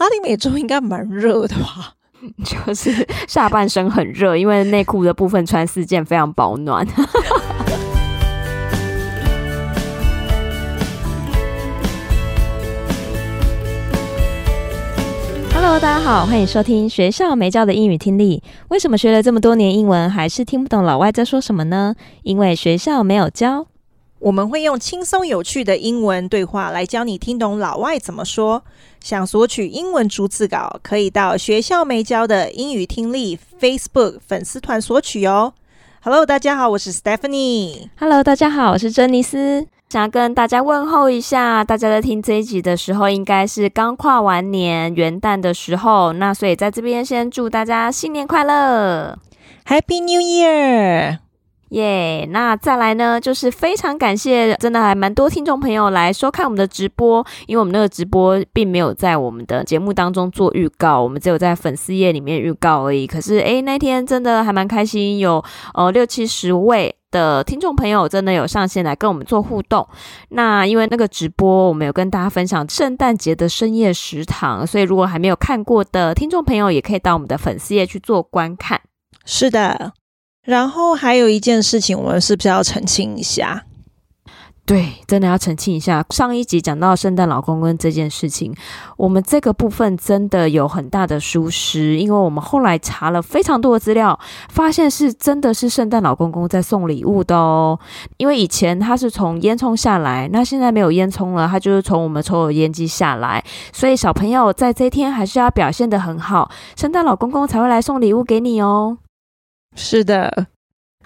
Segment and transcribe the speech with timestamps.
[0.00, 1.92] 拉丁美洲应该蛮热的吧？
[2.42, 6.86] 就是下半身很热，因为内裤的部分穿四件非常保暖。
[15.52, 18.42] Hello，大家好，欢迎收听学校没教的英语听力。
[18.68, 21.94] 为什么学了这么多年英文，还是听不懂老外在说什么呢？
[22.22, 23.66] 因为学校没有教。
[24.20, 28.62] 我们会用轻松有趣的英文对话来教你听懂老外怎么说。
[29.02, 35.54] 想索取英文逐字稿，可以到学校没教的英语听力 Facebook 粉丝团索取哦。
[36.02, 37.88] Hello，大家好，我是 Stephanie。
[37.98, 39.66] Hello，大家好，我是珍妮斯。
[39.88, 49.18] 想要跟大家问候一下，大家在听这一集的时候，应该是刚跨完年元旦的时候，那所以在这边先祝大家新年快乐
[49.66, 51.18] ，Happy New Year！
[51.70, 63.06] 耶那再来呢，就是非常感谢，真的还蛮多听众朋友来收看我们的直播，因为我们那个直播并没有在我们的节目当中做预告，我们只有在粉丝页里面预告而已。
[63.06, 65.42] 可是，诶，那天真的还蛮开心，有
[65.74, 69.86] 呃六七十位的听众朋友真的有上线来跟我们做互动。
[70.30, 78.80] 那因为那个直播，我们有跟大家分享圣诞节的深夜食堂，所以如果还没有看过的听众朋友，也可以到我们的粉丝页去做观看。
[79.24, 79.92] 是的。
[80.44, 83.64] 然后还有一件事情，我们是不是要澄清一下？
[84.66, 86.04] 对，真的要澄清一下。
[86.10, 88.54] 上一集讲到圣诞老公公这件事情，
[88.96, 94.16] 我们这个部分真的有很大的疏失，因为我们后来查了非常多的资料，
[94.48, 97.76] 发现是真的是圣诞老公公在送礼物的哦。
[98.16, 108.98] 因为以前他是从烟囱下来，那现在没有烟囱了，他就是从我们抽油烟机下来，所以小朋友在这一天还是要表现得很好，圣诞老公公才会来送礼物给你哦。
[109.76, 110.46] 是的，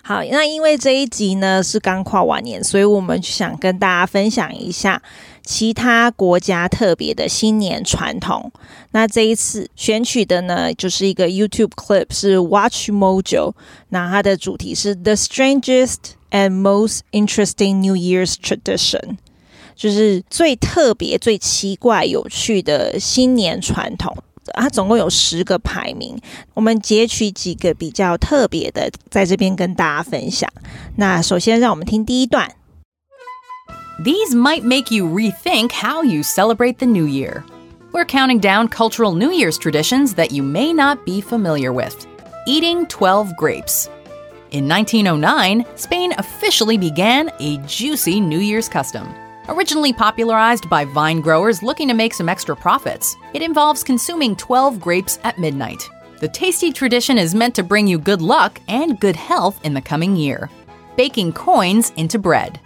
[0.02, 5.02] 好，那因为这一集呢是刚跨完年，所以我们想跟大家分享一下
[5.44, 8.50] 其他国家特别的新年传统。
[8.92, 13.52] 那这一次选取的呢，就是一个 YouTube clip，是 Watch Mojo，
[13.90, 15.98] 那它的主题是 The Strangest
[16.30, 19.16] and Most Interesting New Year's Tradition，
[19.76, 24.16] 就是最特别、最奇怪、有趣的新年传统。
[24.53, 26.19] 它总共有十个排名，
[26.53, 30.49] 我们截取几个比较特别的，在这边跟大家分享。
[30.95, 32.55] 那首先，让我们听第一段。
[34.03, 37.43] These might make you rethink how you celebrate the new year.
[37.91, 42.07] We're counting down cultural New Year's traditions that you may not be familiar with.
[42.47, 43.87] Eating 12 grapes.
[44.51, 49.07] In 1909, Spain officially began a juicy New Year's custom.
[49.48, 54.80] Originally popularized by vine growers looking to make some extra profits, it involves consuming 12
[54.80, 55.88] grapes at midnight.
[56.20, 59.82] The tasty tradition is meant to bring you good luck and good health in the
[59.82, 60.48] coming year.
[60.96, 62.58] Baking coins into bread.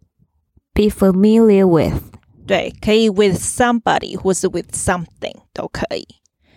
[0.73, 2.01] be familiar with。
[2.47, 6.07] 对，可以 with somebody 或是 with something 都可以。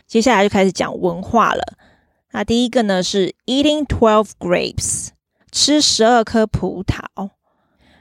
[0.07, 1.77] 接下来就开始讲文化了。
[2.31, 5.09] 那第一个呢是 eating twelve grapes，
[5.51, 7.31] 吃十二颗葡萄。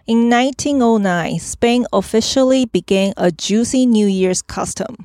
[0.09, 4.97] In 1909, Spain officially began a juicy New Year's custom.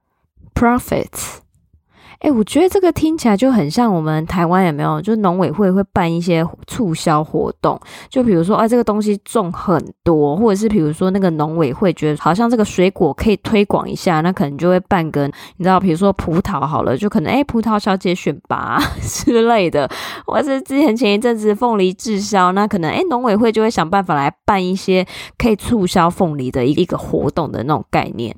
[2.20, 5.02] 哎，我觉得这个听起来就很像我们台湾有没有？
[5.02, 7.80] 就农委会会办一些促销活动，
[8.10, 15.26] 就比如说啊，这个东西种很多，或者是比如说那个农委会觉得好像这个水果可以推广一下，那可能就会办个
[15.56, 19.90] 你知道，比如说葡萄好了，就可能哎葡萄小姐选拔 之类的，
[20.26, 25.08] 或是之前前一阵子凤梨滞销，那可能哎农委会就会想办法来办一些
[25.38, 28.36] 可以促销凤梨的一个活动的那种概念。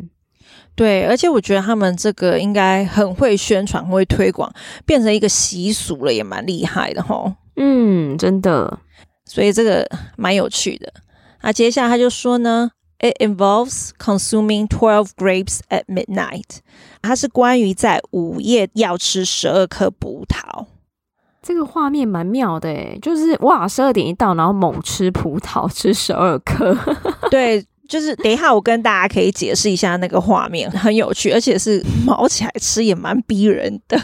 [0.74, 4.52] 对，而且我觉得他们这个应该很会宣传，会推广，
[4.86, 7.34] 变成一个习俗了，也蛮厉害的吼。
[7.58, 8.80] 嗯，真的，
[9.26, 9.88] 所以这个
[10.18, 10.92] 蛮有趣的。
[11.42, 16.60] 那接下来他就说呢，It involves consuming twelve grapes at midnight。
[17.02, 20.66] 它是关于在午夜要吃十二颗葡萄。
[21.44, 26.76] 这个画面蛮妙的诶，就是哇，十二点一到，然后猛吃葡萄，吃十二颗。
[27.30, 27.64] 对。
[27.92, 34.02] 就是等一下，我跟大家可以解释一下那个画面，很有趣，而且是毛起来吃也蛮逼人的。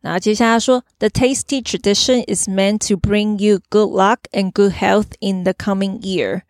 [0.00, 5.52] 然后接下来说，the tasty tradition is meant to bring you good luck and good health in the
[5.52, 6.42] coming year。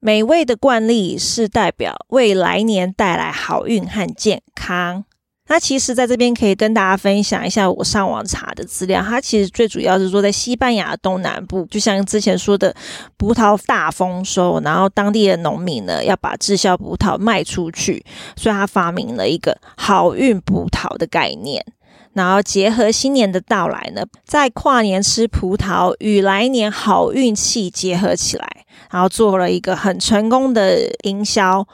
[0.00, 5.04] 美味的惯例是代表为来年带来好运和健康。
[5.48, 9.02] 那其实，在这边可以跟大家分享一下我上网查的资料。
[9.02, 12.72] 它其实最主要是说，在西班牙东南部，就像之前说的，
[13.16, 18.04] 葡萄大丰收，然后当地的农民呢要把滞销葡萄卖出去，
[18.36, 21.66] 所以他发明了一个好运葡萄的概念。
[22.12, 28.48] 然后结合新年的到来呢，在跨年吃葡萄与来年好运气结合起来。
[28.90, 31.64] 然后做了一个很成功的营销，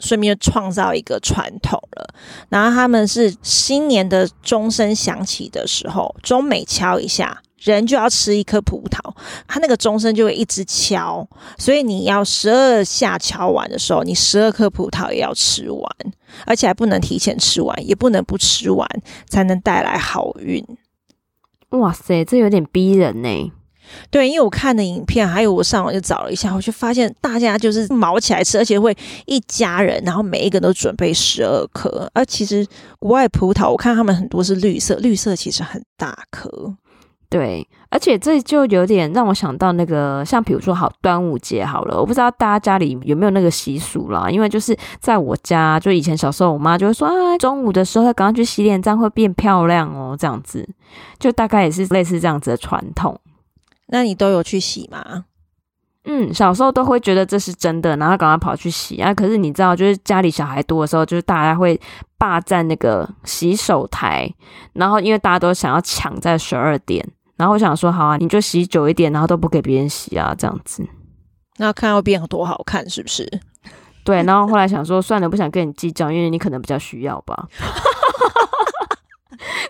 [0.00, 2.12] 顺便创造一个传统了。
[2.48, 7.40] 然后他们是新年的钟声响起的时候，钟每敲一下，
[7.72, 8.98] 人就要吃一颗葡萄。
[9.46, 11.26] 它那个钟声就会一直敲，
[11.58, 15.88] 所以你要十二下敲完的时候，你十二颗葡萄也要吃完，
[16.46, 18.88] 而且还不能提前吃完，也不能不吃完，
[19.28, 20.64] 才能带来好运。
[21.70, 23.52] 哇塞，这有点逼人呢。
[24.10, 32.10] 对，因为我看的影片，还有我上网就找了一下，我就发现大家就是毛起来吃，而且会一家人，然后每一个人都准备十二颗。
[32.14, 32.66] 而其实
[32.98, 36.74] 国外葡萄，我看他们很多是绿色，绿色其实很大颗。
[37.34, 44.30] 对，而且这就有点让我想到那个，像比如说好端午节好了，我不知道大家家里有没有那个习俗啦。
[44.30, 50.64] 因为就是在我家，就以前小时候，我妈就会说啊，中午的时候要赶快去洗脸，这样会变漂亮哦，这样子，
[51.18, 53.18] 就大概也是类似这样子的传统。
[53.88, 55.24] 那你都有去洗吗？
[56.04, 59.12] 嗯，小时候都会觉得这是真的，然后赶快跑去洗啊。
[59.12, 61.80] 可是你知道，就是家里小孩多的时候，就是大家会
[62.16, 64.32] 霸占那个洗手台，
[64.74, 67.04] 然后因为大家都想要抢在十二点。
[67.36, 70.86] 然后我想说，好啊，你就洗久一点，然后都不给别人洗啊，这样子。
[71.56, 73.28] 那看到变多好看，是不是？
[74.04, 74.22] 对。
[74.22, 77.48] 然后后来想说，算了，不想跟你计较，因为你可能比较需要吧。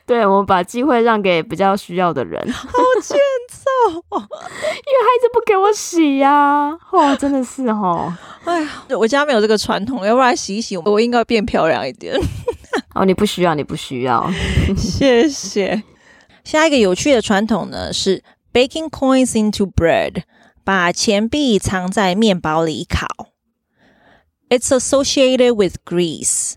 [0.07, 2.39] 对，我们把机会让给比较需要的人。
[2.53, 2.69] 好
[3.03, 3.17] 欠
[3.49, 6.79] 揍，因为孩子不给我洗呀、啊。
[6.93, 8.13] 哇，真的是哦。
[8.45, 8.69] 哎呀，
[8.99, 12.15] 我家没有这个传统，要不然洗一洗，我应该变漂亮一点。
[12.95, 14.31] 哦，你不需要，你不需要。
[14.77, 15.83] 谢谢。
[16.45, 18.23] 下一个有趣的传统呢，是
[18.53, 20.23] baking coins into bread，
[20.63, 23.09] 把钱币藏在面包里烤。
[24.51, 26.57] It's associated with Greece，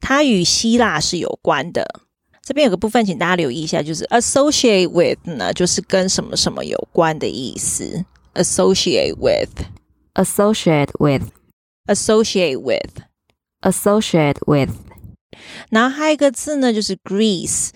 [0.00, 2.02] 它与希腊是有关的。
[2.42, 8.06] 这边有个部分，请大家留意一下，就是 associate with 呢，就是跟什么什么有关的意思。
[8.34, 14.70] associate with，associate with，associate with，associate with。
[15.70, 17.70] 然后还有一个字呢，就是 Greece。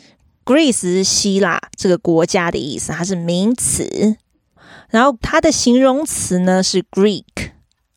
[0.44, 4.16] Greece 是希腊这个国家的意思，它是名词。
[4.90, 7.52] 然后它的形容词呢是 Greek，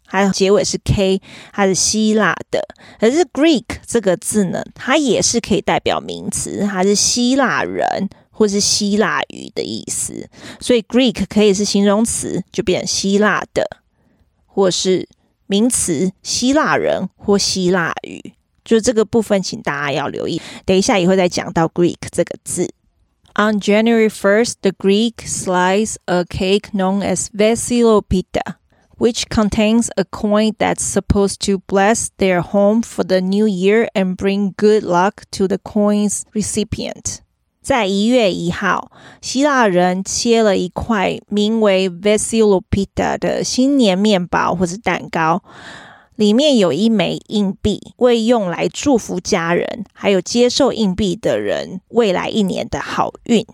[0.06, 1.22] 还有结尾是 k，
[1.52, 2.62] 它是希腊的。
[3.00, 10.30] 可是 Greek 这个字呢，它也是可以代表名词，它是希腊人或是希腊语的意思。
[10.60, 13.82] 所以 Greek 可以是形容词，就变成希腊的，
[14.46, 15.10] 或是
[15.48, 18.34] 名词希腊人或希腊语。
[18.65, 20.41] 就这个部分，请大家要留意。
[20.65, 22.69] 等一下也会再讲到 Greek 这个字。
[23.37, 28.57] On January 1st, the Greek slice a cake known as Vasilopeita,
[28.99, 34.17] which contains a coin that's supposed to bless their home for the new year and
[34.17, 37.21] bring good luck to the coin's recipient.
[37.63, 38.91] 在一月一号，
[39.23, 45.43] 希腊人切了一块名为 Vasilopeita 的新年面包或是蛋糕。
[46.16, 53.46] 里面有一枚硬币，为用来祝福家人，还有接受硬币的人未来一年的好运。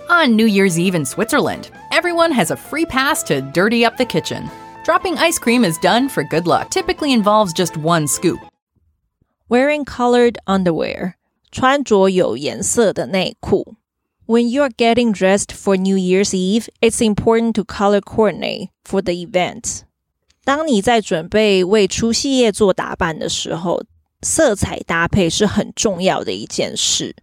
[0.09, 4.05] On New Year's Eve in Switzerland, everyone has a free pass to dirty up the
[4.05, 4.49] kitchen.
[4.83, 8.39] Dropping ice cream is done for good luck, typically involves just one scoop.
[9.49, 11.13] Wearing colored underwear.
[11.51, 13.75] 穿着有颜色的内裤。
[14.27, 19.13] When you are getting dressed for New Year's Eve, it's important to color coordinate for the
[19.13, 19.81] event.
[20.43, 23.83] 当你在准备为除夕夜做打扮的时候，
[24.21, 27.15] 色彩搭配是很重要的一件事。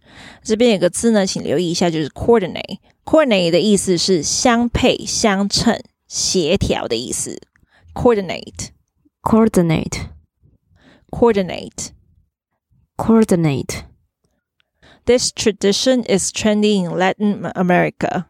[0.43, 7.41] 这边有个字呢，请留意一下，就是 coordinate。coordinate 的意思是相配、相称、协调的意思。
[7.97, 8.71] coordinate
[9.21, 10.09] coordinate
[11.11, 11.91] coordinate
[12.97, 13.83] coordinate
[15.05, 18.25] This tradition is trendy in Latin America.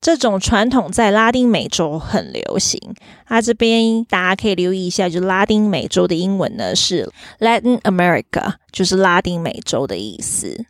[0.00, 2.80] 这种传统在拉丁美洲很流行。
[3.24, 7.08] 它、啊、这边大家可以留意一下，就拉丁美洲的英文呢是
[7.38, 10.66] Latin America，就是拉丁美洲的意思。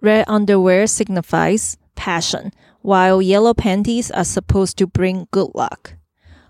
[0.00, 2.50] Red underwear signifies passion,
[2.82, 5.96] while yellow panties are supposed to bring good luck.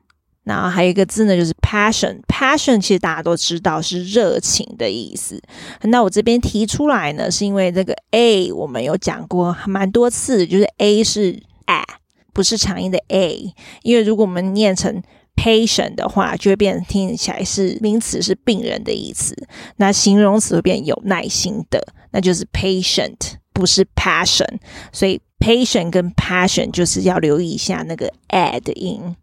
[0.47, 5.43] 然后还有一个字呢，就是 passion，passion 其实大家都知道是热情的意思。
[5.83, 11.85] 那我这边提出来呢，是因为这个 a 我们有讲过还蛮多次，就是 a 是 a，
[12.33, 13.53] 不是长音的 a。
[13.83, 15.03] 因为如果我们念成
[15.35, 19.35] patient 的话，就会变成听起来是名词，是病人的意思。
[19.79, 23.17] 那形容词会变有耐心的，那就是 patient，
[23.53, 24.59] 不是 passion。
[24.93, 29.17] 所以 patient 跟 passion 就是要留意一下那个 a 的音。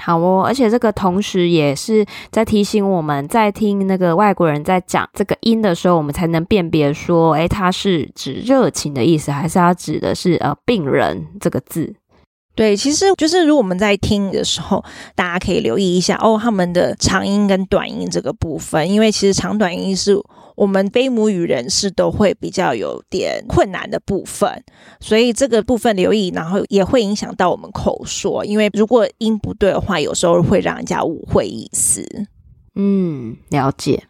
[0.00, 11.94] 好哦，而且这个同时也是在提醒我们，在听那个外国人在讲这个音的时候，我们才能辨别说，诶，它是指热情的意思，还是它指的是呃病人这个字？
[12.54, 14.84] 对，其实就是如果我们在听的时候，
[15.14, 20.16] 大家可以留意一下哦，他们的长音跟短音这个部分，因为其实长短音是。
[20.56, 24.62] 我们非母语人士都会比较有点困难的部分，
[25.00, 32.06] 所以这个部分留意，然后也会影响到我们口说，因为如果音不对的话，有时候会让人家误会意思。
[32.74, 34.04] 嗯，了解。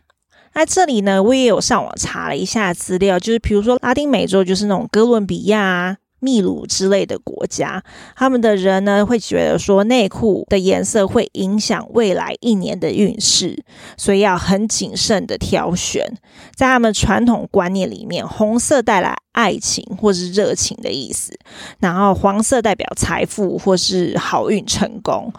[0.54, 5.96] 那这里呢，我也有上网查了一下资料，就是比如说拉丁美洲，就是那种哥伦比亚啊。
[6.22, 7.82] 秘鲁之类的国家，
[8.14, 13.60] 他们的人呢会觉得说内裤的颜色会影响未来一年的运势，
[13.96, 16.06] 所以要很谨慎的挑选。
[16.54, 21.36] 在他们传统观念里面，红色带来爱情或是热情的意思，
[21.80, 25.32] 然后黄色代表财富或是好运成功，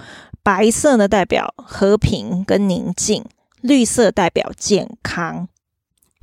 [0.44, 3.24] 白色呢代表和平跟宁静，
[3.62, 5.48] 绿色代表健康。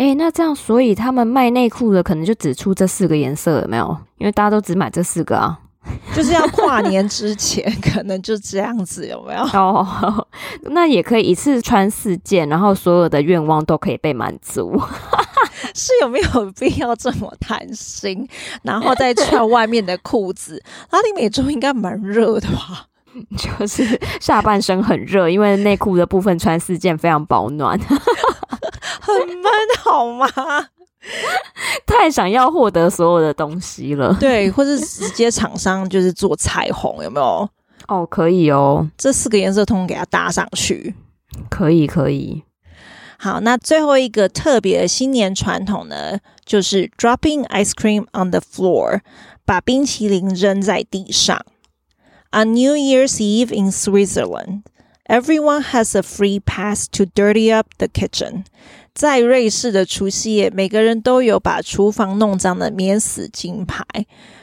[0.01, 3.95] 哎，那这样，所以他们卖内裤的可能就只出这四个颜色，有没有？
[4.17, 5.61] 因为大家都只买这四个啊，
[6.17, 9.43] 就是要跨年之前，可能就这样子，有没有？
[9.53, 10.27] 哦，
[10.73, 14.81] 那也可以一次穿四件，然后所有的愿望都可以被满足，
[15.77, 18.27] 是有没有必要这么贪心？
[18.63, 20.63] 然后再穿外面的裤子？
[20.93, 22.87] 拉丁美洲应该蛮热的吧？
[23.37, 27.79] 就是下半身很热，因为内裤的部分穿四件非常保暖。
[29.19, 29.45] 很闷
[29.79, 30.29] 好吗？
[31.87, 34.15] 太想要获得所有的东西了。
[34.21, 37.49] 对，或是直接厂商就是做彩虹，有没有？
[37.89, 40.95] 哦，可以哦，这四个颜色通通给它搭上去，
[41.49, 42.45] 可以可以。
[43.19, 49.01] 好，那最后一个特别的新年传统呢，就是 dropping ice cream on the floor，
[49.45, 51.45] 把冰淇淋扔在地上。
[52.31, 54.63] On New Year's Eve in Switzerland,
[55.07, 58.45] everyone has a free pass to dirty up the kitchen.
[58.95, 63.85] 在瑞士的除夕夜，每个人都有把厨房弄脏的免死金牌。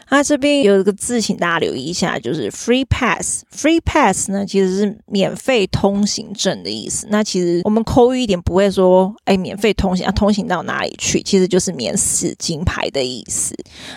[0.05, 3.43] 啊，这边有一个字，请大家留意一下，就是 free pass。
[3.53, 7.05] free pass 呢，其实是免费通行证的意思。
[7.09, 11.21] 那其实我们口语一点不会说，哎，免费通行，要通行到哪里去？
[11.21, 13.53] 其实就是免死金牌的意思。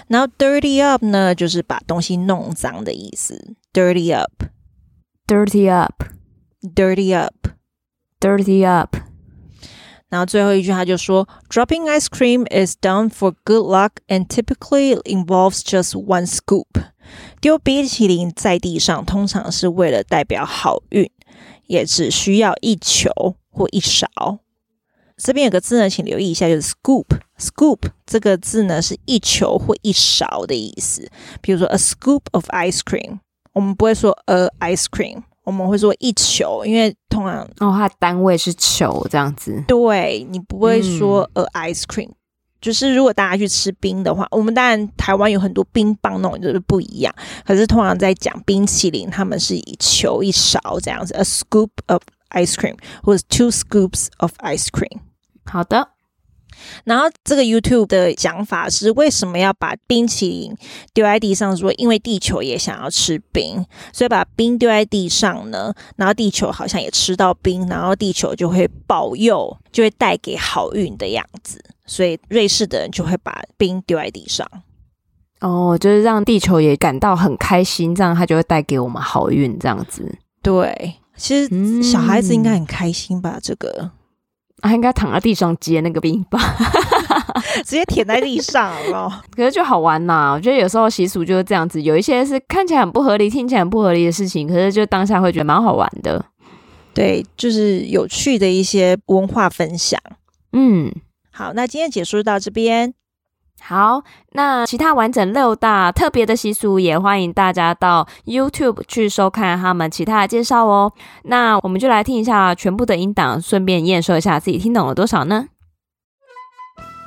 [0.09, 3.55] 然后 dirty up 呢，就是把东西弄脏的意思。
[3.73, 8.97] dirty up，dirty up，dirty up，dirty up。
[10.11, 16.67] 然后最后一句，他就说：“Dropping ice cream is done for good luck and typically involves just one scoop。”
[17.41, 21.09] 丢冰淇淋在地上，通常是为了代表好运，
[21.69, 24.41] 也只需要一球或一勺。
[25.17, 27.07] 这边有个字呢，请留意一下，就是 “scoop”。
[27.39, 31.09] “scoop” 这个字呢，是一球或一勺的意思。
[31.41, 33.21] 比如说，“a scoop of ice cream”，
[33.53, 35.23] 我们不会说 “a ice cream”。
[35.51, 39.65] 我们会说一球，因为通常哦，它的单位是球这样子。
[39.67, 42.15] 对，你不会说 a ice cream，、嗯、
[42.61, 47.13] 就是如果大家去吃冰的话，我们当然台湾有很多冰棒那种就是不一样，
[47.45, 55.01] 可是通常在讲冰淇淋，他们是以球一勺这样子，a scoop of ice cream 或者 two scoops of ice cream。
[55.45, 55.89] 好的，
[56.85, 60.57] 然后这个 YouTube 的讲法是，为什么要把冰淇淋
[60.95, 61.57] 丢在地上？
[61.57, 71.63] 说因为地球也想要吃冰，所以把冰丢在地上呢，然后地球好像也吃到冰，然后地球就会保佑，就会带给好运的样子。
[71.87, 74.49] 所以瑞士的人就会把冰丢在地上。
[75.41, 80.19] 哦，就是让地球也感到很开心，这样它就会带给我们好运，这样子。
[80.43, 83.39] 对，其实小孩子应该很开心吧？
[83.43, 83.91] 这个。
[84.61, 86.41] 啊，应该躺在地上接那个冰棒，
[87.65, 89.13] 直接舔在地上哦。
[89.35, 96.25] 可是就好玩呐，我觉得有时候习俗就是这样子，有一些是看起来很不合理、听起来很不合理的事情，可是就当下会觉得蛮好玩的。
[96.93, 100.01] 对，就是有趣的一些文化分享。
[100.53, 100.93] 嗯，
[101.31, 102.95] 好，那今天解说到这边。
[103.62, 110.94] 好，那其他完整六大特别的习俗，也欢迎大家到 YouTube 去收看他们其他的介绍哦。
[111.24, 115.48] 那我们就来听一下全部的音档，顺便验收一下自己听懂了多少呢？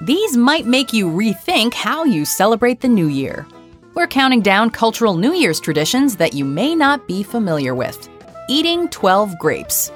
[0.05, 3.45] These might make you rethink how you celebrate the new year.
[3.95, 8.09] We're counting down cultural New Year's traditions that you may not be familiar with.
[8.49, 9.91] Eating 12 grapes.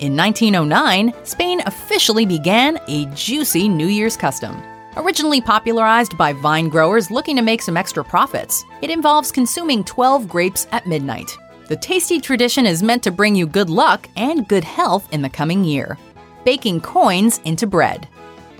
[0.00, 4.54] In 1909, Spain officially began a juicy New Year's custom.
[4.97, 10.27] Originally popularized by vine growers looking to make some extra profits, it involves consuming 12
[10.27, 11.37] grapes at midnight.
[11.67, 15.29] The tasty tradition is meant to bring you good luck and good health in the
[15.29, 15.97] coming year.
[16.43, 18.07] Baking coins into bread.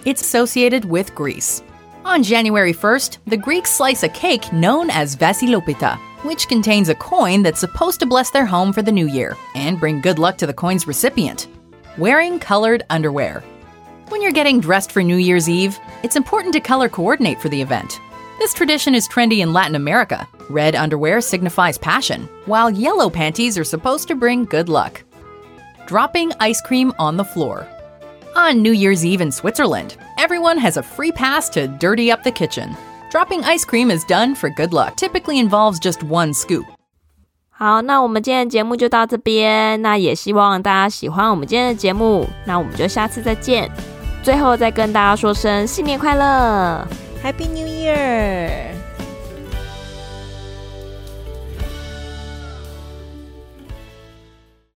[0.06, 1.64] It's associated with Greece.
[2.06, 7.42] On January 1st, the Greeks slice a cake known as Vasilopita, which contains a coin
[7.42, 10.46] that's supposed to bless their home for the new year and bring good luck to
[10.46, 11.48] the coin's recipient.
[11.98, 13.44] Wearing colored underwear.
[14.09, 17.61] When you're getting dressed for New Year's Eve, it's important to color coordinate for the
[17.61, 18.01] event.
[18.39, 20.29] This tradition is trendy in Latin America.
[20.51, 25.03] Red underwear signifies passion, while yellow panties are supposed to bring good luck.
[25.87, 27.67] Dropping ice cream on the floor.
[28.37, 32.33] On New Year's Eve in Switzerland, everyone has a free pass to dirty up the
[32.33, 32.77] kitchen.
[33.11, 36.67] Dropping ice cream is done for good luck, typically involves just one scoop.
[37.57, 39.81] 好，那我们今天的节目就到这边。
[39.81, 42.29] 那也希望大家喜欢我们今天的节目。
[42.45, 43.71] 那我们就下次再见。
[44.22, 46.88] 最后再跟大家说声新年快乐
[47.24, 48.79] ，Happy New Year！